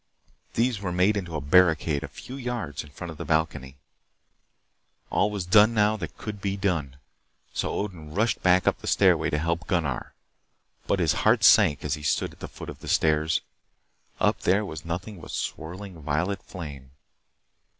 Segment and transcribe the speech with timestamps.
[0.55, 3.77] These were made into a barricade a few yards in front of the balcony.
[5.11, 6.95] All was done now that could be done.
[7.53, 10.15] So Odin rushed back to the stairway to help Gunnar.
[10.87, 13.41] But his heart sank as he stood at the foot of the stairs.
[14.19, 16.89] Up there was nothing but swirling, violet flame.